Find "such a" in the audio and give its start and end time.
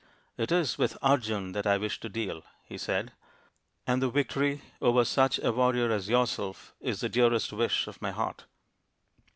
5.05-5.51